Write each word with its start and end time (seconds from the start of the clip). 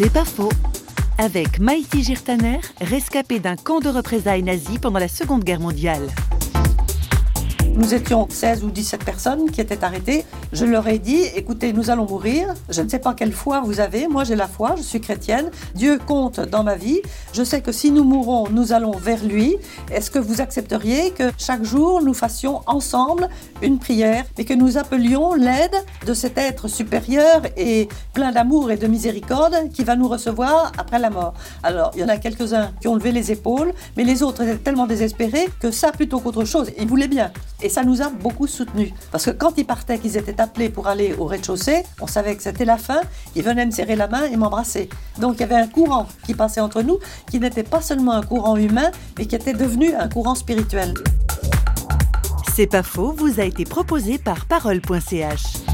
C'est 0.00 0.12
pas 0.12 0.24
faux. 0.24 0.52
Avec 1.18 1.58
Maïti 1.58 2.04
Girtaner, 2.04 2.60
rescapé 2.80 3.40
d'un 3.40 3.56
camp 3.56 3.80
de 3.80 3.88
représailles 3.88 4.44
nazi 4.44 4.78
pendant 4.78 5.00
la 5.00 5.08
Seconde 5.08 5.42
Guerre 5.42 5.58
mondiale. 5.58 6.06
Nous 7.78 7.94
étions 7.94 8.26
16 8.28 8.64
ou 8.64 8.70
17 8.72 9.04
personnes 9.04 9.52
qui 9.52 9.60
étaient 9.60 9.84
arrêtées. 9.84 10.24
Je 10.52 10.64
leur 10.64 10.88
ai 10.88 10.98
dit, 10.98 11.22
écoutez, 11.36 11.72
nous 11.72 11.90
allons 11.90 12.08
mourir. 12.08 12.52
Je 12.68 12.82
ne 12.82 12.88
sais 12.88 12.98
pas 12.98 13.14
quelle 13.14 13.30
foi 13.30 13.60
vous 13.60 13.78
avez. 13.78 14.08
Moi, 14.08 14.24
j'ai 14.24 14.34
la 14.34 14.48
foi, 14.48 14.74
je 14.76 14.82
suis 14.82 15.00
chrétienne. 15.00 15.52
Dieu 15.76 16.00
compte 16.04 16.40
dans 16.40 16.64
ma 16.64 16.74
vie. 16.74 17.00
Je 17.32 17.44
sais 17.44 17.60
que 17.60 17.70
si 17.70 17.92
nous 17.92 18.02
mourons, 18.02 18.48
nous 18.50 18.72
allons 18.72 18.90
vers 18.90 19.24
lui. 19.24 19.58
Est-ce 19.92 20.10
que 20.10 20.18
vous 20.18 20.40
accepteriez 20.40 21.12
que 21.12 21.30
chaque 21.38 21.62
jour, 21.62 22.02
nous 22.02 22.14
fassions 22.14 22.62
ensemble 22.66 23.28
une 23.62 23.78
prière 23.78 24.24
et 24.38 24.44
que 24.44 24.54
nous 24.54 24.76
appelions 24.76 25.34
l'aide 25.34 25.76
de 26.04 26.14
cet 26.14 26.36
être 26.36 26.66
supérieur 26.66 27.42
et 27.56 27.88
plein 28.12 28.32
d'amour 28.32 28.72
et 28.72 28.76
de 28.76 28.88
miséricorde 28.88 29.70
qui 29.72 29.84
va 29.84 29.94
nous 29.94 30.08
recevoir 30.08 30.72
après 30.78 30.98
la 30.98 31.10
mort? 31.10 31.34
Alors, 31.62 31.92
il 31.94 32.00
y 32.00 32.04
en 32.04 32.08
a 32.08 32.16
quelques-uns 32.16 32.72
qui 32.80 32.88
ont 32.88 32.96
levé 32.96 33.12
les 33.12 33.30
épaules, 33.30 33.72
mais 33.96 34.02
les 34.02 34.24
autres 34.24 34.42
étaient 34.42 34.56
tellement 34.56 34.88
désespérés 34.88 35.48
que 35.60 35.70
ça, 35.70 35.92
plutôt 35.92 36.18
qu'autre 36.18 36.44
chose, 36.44 36.72
ils 36.76 36.88
voulaient 36.88 37.06
bien. 37.06 37.30
Et 37.62 37.68
ça 37.68 37.82
nous 37.82 38.02
a 38.02 38.08
beaucoup 38.08 38.46
soutenus. 38.46 38.92
Parce 39.10 39.24
que 39.24 39.30
quand 39.30 39.54
ils 39.56 39.66
partaient, 39.66 39.98
qu'ils 39.98 40.16
étaient 40.16 40.40
appelés 40.40 40.68
pour 40.68 40.86
aller 40.86 41.14
au 41.18 41.24
rez-de-chaussée, 41.24 41.82
on 42.00 42.06
savait 42.06 42.36
que 42.36 42.42
c'était 42.42 42.64
la 42.64 42.78
fin, 42.78 43.00
ils 43.34 43.42
venaient 43.42 43.66
me 43.66 43.72
serrer 43.72 43.96
la 43.96 44.06
main 44.06 44.24
et 44.24 44.36
m'embrasser. 44.36 44.88
Donc 45.18 45.34
il 45.36 45.40
y 45.40 45.44
avait 45.44 45.56
un 45.56 45.66
courant 45.66 46.06
qui 46.24 46.34
passait 46.34 46.60
entre 46.60 46.82
nous, 46.82 46.98
qui 47.30 47.40
n'était 47.40 47.64
pas 47.64 47.80
seulement 47.80 48.12
un 48.12 48.22
courant 48.22 48.56
humain, 48.56 48.90
mais 49.18 49.26
qui 49.26 49.34
était 49.34 49.54
devenu 49.54 49.94
un 49.94 50.08
courant 50.08 50.34
spirituel. 50.36 50.94
C'est 52.54 52.66
pas 52.66 52.82
faux, 52.82 53.12
vous 53.12 53.40
a 53.40 53.44
été 53.44 53.64
proposé 53.64 54.18
par 54.18 54.46
parole.ch. 54.46 55.67